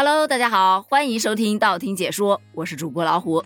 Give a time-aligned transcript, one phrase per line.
[0.00, 3.44] Hello，大家好，欢迎收听道听解说，我是主播老虎。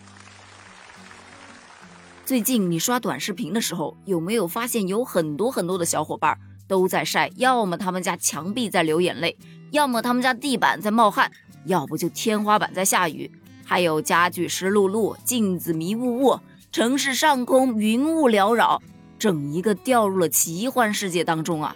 [2.27, 6.38] 最近你刷短视频的时候，有没有发现有很多很多的小伙伴
[6.68, 9.38] 都在晒，要么他们家墙壁在流眼泪，
[9.70, 11.32] 要么他们家地板在冒汗，
[11.64, 13.32] 要不就天花板在下雨，
[13.64, 16.39] 还有家具湿漉漉，镜子迷雾雾，
[16.71, 18.82] 城市上空云雾缭绕，
[19.19, 21.75] 整一个掉入了奇幻世界当中啊！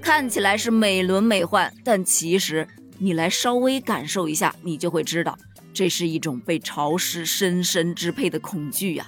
[0.00, 2.66] 看起来是美轮美奂，但其实。
[2.98, 5.38] 你来稍微感受一下，你就会知道，
[5.72, 9.06] 这是一种被潮湿深深支配的恐惧呀。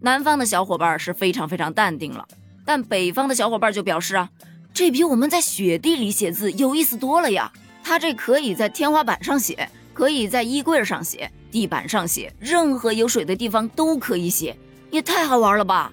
[0.00, 2.26] 南方的小伙伴是非常非常淡定了，
[2.64, 4.30] 但北方的小伙伴就表示啊，
[4.72, 7.52] 这比我们在雪地里写字有意思多了呀。
[7.82, 14.56] 他这可以在天花板上写，可以在衣柜上写，地板上写，任何有水的地方都可以写，
[14.90, 15.90] 也太好玩了吧。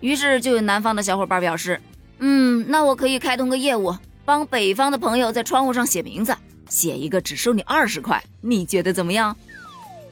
[0.00, 1.78] 于是就有南方的小伙伴表示，
[2.20, 3.94] 嗯，那我可以开通个业务，
[4.24, 6.34] 帮北方的朋友在窗户上写名字。
[6.70, 9.36] 写一个只收你二十块，你觉得怎么样？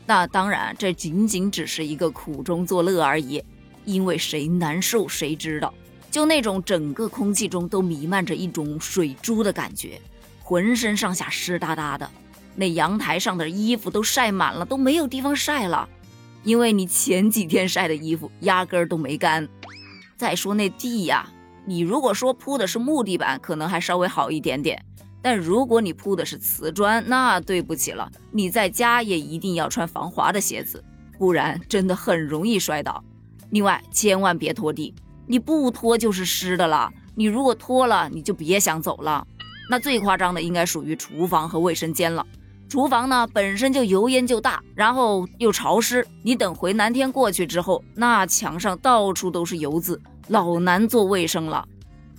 [0.04, 3.42] 那当然，这仅仅只是一个苦中作乐而已，
[3.86, 5.72] 因为谁难受谁知道。
[6.10, 10.00] 就那种整个空气中都弥漫着一种水珠的感觉，
[10.40, 12.10] 浑身上下湿哒哒的，
[12.56, 15.86] 那阳台上的衣服都晒满了，都没有地方晒了，
[16.42, 19.46] 因为你前几天晒的衣服压根儿都没干。
[20.16, 21.30] 再说那地呀，
[21.66, 24.82] 你如果说铺的是木地板，可能还稍微好一点点。
[25.30, 30.82] 但如果你铺的是瓷砖，那对不起了，你在家也一定要穿防滑的鞋子，
[31.18, 33.04] 不然真的很容易摔倒。
[33.50, 34.94] 另外，千万别拖地，
[35.26, 36.90] 你不拖就是湿的了。
[37.14, 39.26] 你如果拖了，你就别想走了。
[39.68, 42.26] 那最夸张的应该属于厨房和卫生间了。
[42.66, 51.68] 厨房呢本身就油烟就大，然后又潮湿，你等回南天过去之后，那墙上到处都是油渍，老难做卫生了。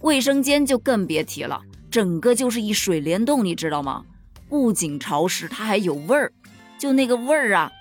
[0.01, 1.59] 卫生间就更别提了。
[1.91, 4.05] 整个就是一水帘洞，你知道吗？
[4.47, 6.31] 不仅潮湿，它还有味儿。
[6.77, 7.71] 就那个味儿啊，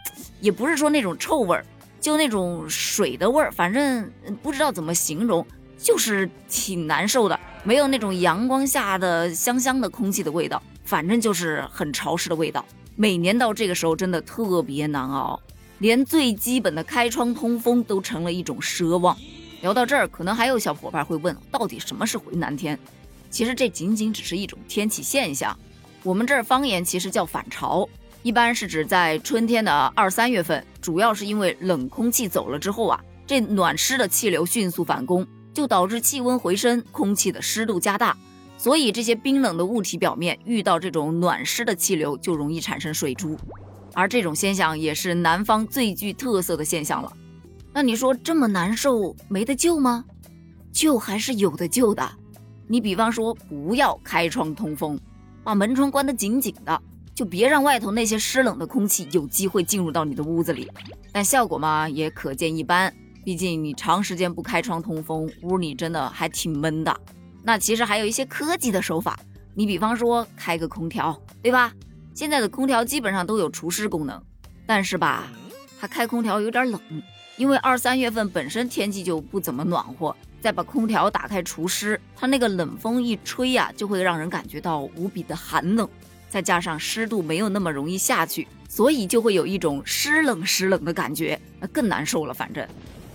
[0.41, 1.64] 也不是说那种臭味儿，
[2.01, 4.11] 就那种水的味儿，反正
[4.42, 5.47] 不知道怎么形容，
[5.79, 7.39] 就是挺难受的。
[7.63, 12.64] 没有那种阳光下的香香的空气的味道，反正就是很潮湿的味道。
[12.97, 15.39] 每年到这个时候，真的特别难熬，
[15.79, 19.17] 连最基本的开窗通风都成了一种奢望。
[19.61, 22.79] 聊到这儿，可能还有小伙伴会问，到底什么是回南天？
[23.30, 25.56] 其实这仅仅只是一种天气现象，
[26.02, 27.89] 我们这儿方言其实叫反潮，
[28.22, 38.17] 一般是指在春天的二三月份，主要是因为冷空气走了之后啊，这暖湿的气流迅速反攻，就导致气温回升，空气的湿度加大，
[38.56, 43.36] 所以这些冰冷的物体表面遇到这种暖湿的气流，就容易产生水珠，
[43.92, 47.12] 而这种现象也是南方最具特色的现象了。
[47.72, 50.05] 那你说这么难受，没得救吗？
[50.72, 52.11] 救还是有的救的。
[52.68, 55.01] 你比方说，不要开窗通风，
[55.42, 56.80] 把门窗关得紧紧的，
[57.14, 60.70] 就别让外头那些湿冷的空气有机会进入到你的屋子里。
[61.11, 62.95] 但效果嘛，也可见一斑。
[63.24, 66.95] 毕竟你长时间不开窗通风，屋里真的还挺闷的。
[67.42, 69.18] 那其实还有一些科技的手法，
[69.55, 71.73] 你比方说开个空调，对吧？
[72.14, 74.23] 现在的空调基本上都有除湿功能，
[74.67, 75.29] 但是吧，
[75.80, 76.80] 它开空调有点冷，
[77.38, 80.14] 因为二三月份本身天气就不怎么暖和。
[80.40, 85.88] 再把空调打开除湿，它那个冷风一吹呀，就会让人感觉到无比的寒冷，
[86.28, 92.32] 再加上湿度没有那么容易下去，所以就会有一种湿冷湿冷的感觉，那更难受了。
[92.32, 92.64] 反正，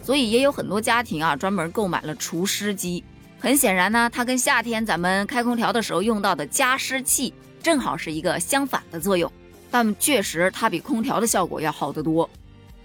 [0.02, 3.02] 所以也有很多家庭啊，专门购买了除湿机。
[3.40, 9.32] 很显然呢，它跟夏天咱们开空调的时候用到的加湿器正好是一个相反的作用，
[9.72, 12.30] 但确实它比空调的效果要好得多。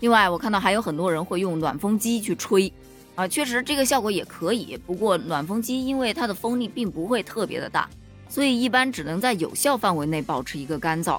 [0.01, 2.73] 另外，我看到还有很多人会用暖风机去吹。
[3.15, 7.91] 啊，确实这个效果也可以，不过暖风机因为它的风力并不会特别的大，
[8.29, 11.19] 所以一般只能在有效范围内保持一个干燥。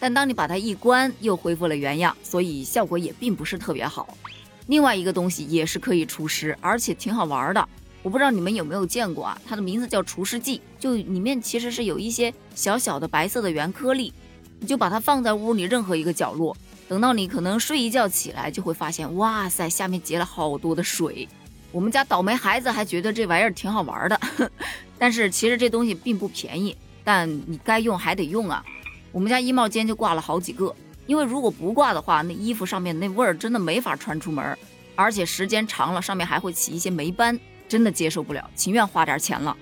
[0.00, 4.18] 但当你把它一关，又恢复了原样，所以效果也并不是特别好。
[4.66, 7.68] 另外一个东西也是可以除湿，而且挺好玩的。
[8.02, 9.40] 我不知道你们有没有见过啊？
[9.46, 14.12] 它的名字叫除湿剂，就里面其实是有一些小小的白色的圆颗粒，
[14.58, 16.56] 你就把它放在屋里任何一个角落。
[16.88, 21.28] 等到你可能睡一觉起来，就会发现，哇塞，下面结了好多的水。
[21.72, 24.20] 我们家倒霉孩子还觉得这玩意儿挺好玩的，
[24.96, 28.64] 但是其实这东西并不便宜，但你该用还得用啊。
[29.10, 30.74] 我们家衣帽间就挂了好几个，
[31.06, 34.56] 因为如果不挂的话，那衣服上面那味儿真的没法穿出门，
[34.94, 37.38] 而且时间长了上面还会起一些霉斑，
[37.68, 39.54] 真的接受不了，情愿花点钱了。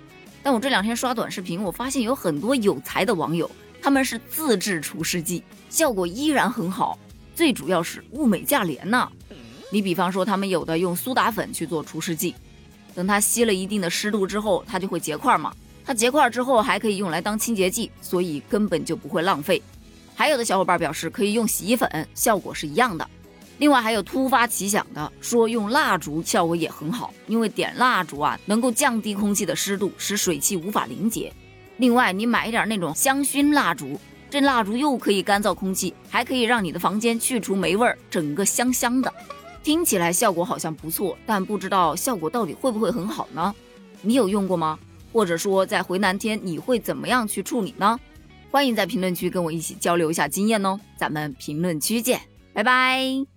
[0.42, 3.50] 但我这两天刷短视频，我发现有很多有才的网友，
[3.80, 6.98] 他们是自制除湿剂，效果依然很好。
[7.34, 9.08] 最主要是物美价廉呐！
[9.70, 12.34] 你比方说，他们有的用苏打粉去做除湿剂，
[12.94, 15.52] 等它吸了一定的湿度之后，它就会结块嘛。
[15.84, 19.60] 它结块之后还可以用来当清洁剂，所以根本就不会浪费。
[20.14, 23.06] 还有的小伙伴表示可以用洗衣粉，效果是一样的。
[23.58, 31.32] 另外还有突发奇想的说用蜡烛效果也很好，因为点蜡烛啊能够降低空气的湿度，使水汽无法凝结。
[31.76, 34.00] 另外你买一点那种香薰蜡烛，
[34.34, 39.14] 这蜡烛又可以干燥空气，还可以让你的房间去除霉味儿，整个香香的。
[39.62, 43.54] 听起来效果好像不错，但不知道效果到底会不会很好呢？
[44.02, 44.76] 你有用过吗？
[45.12, 47.96] 或者说在回南天你会怎么样去处理呢？
[48.50, 52.20] 欢迎在评论区跟我一起交流一下经验哦，咱们评论区见，
[52.52, 53.33] 拜拜。